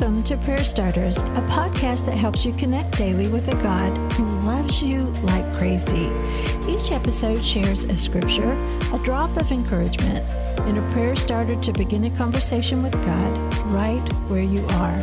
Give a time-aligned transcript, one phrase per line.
[0.00, 4.24] Welcome to Prayer Starters, a podcast that helps you connect daily with a God who
[4.46, 6.12] loves you like crazy.
[6.68, 8.52] Each episode shares a scripture,
[8.92, 10.24] a drop of encouragement,
[10.60, 15.00] and a prayer starter to begin a conversation with God right where you are.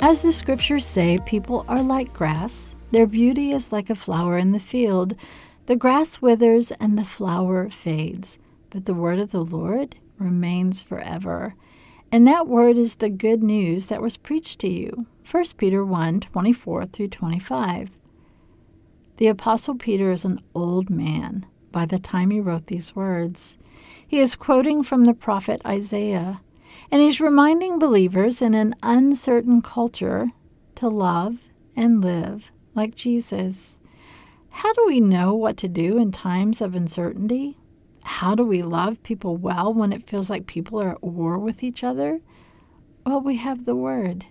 [0.00, 2.74] As the scriptures say, people are like grass.
[2.90, 5.16] Their beauty is like a flower in the field.
[5.66, 8.36] The grass withers and the flower fades,
[8.68, 11.54] but the word of the Lord remains forever.
[12.12, 15.06] And that word is the good news that was preached to you.
[15.30, 17.90] 1 Peter 1 24 through 25.
[19.16, 23.56] The Apostle Peter is an old man by the time he wrote these words.
[24.06, 26.42] He is quoting from the prophet Isaiah,
[26.90, 30.28] and he's reminding believers in an uncertain culture
[30.74, 31.38] to love
[31.74, 33.78] and live like Jesus.
[34.58, 37.58] How do we know what to do in times of uncertainty?
[38.04, 41.64] How do we love people well when it feels like people are at war with
[41.64, 42.20] each other?
[43.04, 44.26] Well, we have the Word,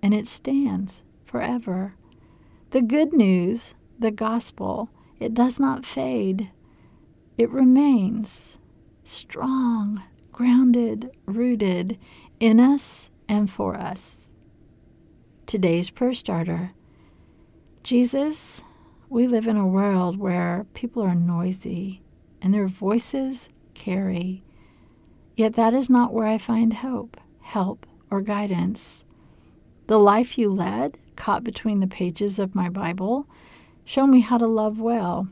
[0.00, 1.94] and it stands forever.
[2.70, 6.52] The good news, the gospel, it does not fade,
[7.36, 8.58] it remains
[9.02, 11.98] strong, grounded, rooted
[12.38, 14.28] in us and for us.
[15.46, 16.70] Today's prayer starter
[17.82, 18.62] Jesus,
[19.14, 22.02] we live in a world where people are noisy
[22.42, 24.42] and their voices carry.
[25.36, 29.04] Yet that is not where I find hope, help, or guidance.
[29.86, 33.28] The life you led, caught between the pages of my Bible,
[33.84, 35.28] show me how to love well.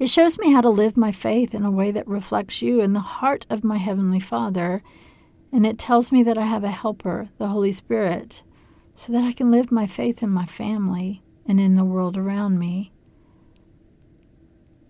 [0.00, 2.92] It shows me how to live my faith in a way that reflects you in
[2.92, 4.82] the heart of my Heavenly Father,
[5.52, 8.42] and it tells me that I have a helper, the Holy Spirit,
[8.96, 12.58] so that I can live my faith in my family and in the world around
[12.58, 12.92] me.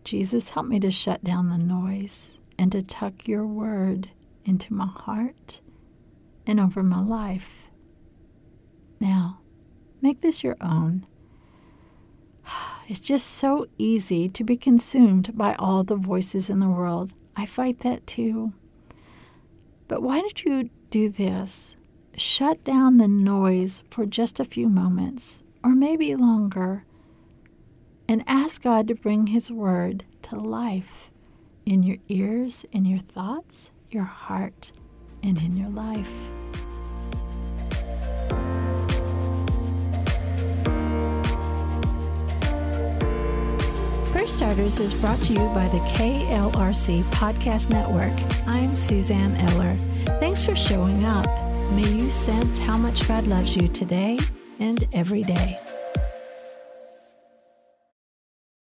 [0.04, 4.10] Jesus, help me to shut down the noise and to tuck your word
[4.44, 5.60] into my heart
[6.46, 7.68] and over my life.
[9.00, 9.40] Now,
[10.02, 11.06] make this your own.
[12.86, 17.14] It's just so easy to be consumed by all the voices in the world.
[17.34, 18.52] I fight that too.
[19.88, 21.76] But why don't you do this?
[22.14, 26.84] Shut down the noise for just a few moments or maybe longer,
[28.06, 31.10] and ask God to bring His Word to life
[31.64, 34.72] in your ears, in your thoughts, your heart,
[35.22, 36.10] and in your life.
[44.12, 48.12] Prayer Starters is brought to you by the KLRC Podcast Network.
[48.46, 49.76] I'm Suzanne Eller.
[50.20, 51.26] Thanks for showing up.
[51.72, 54.18] May you sense how much God loves you today
[54.58, 55.58] and every day.